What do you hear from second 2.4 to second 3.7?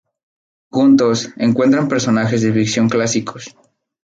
de ficción clásicos.